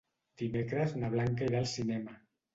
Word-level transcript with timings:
Dimecres 0.41 0.95
na 1.03 1.11
Blanca 1.17 1.47
irà 1.51 1.61
al 1.61 1.71
cinema. 1.75 2.19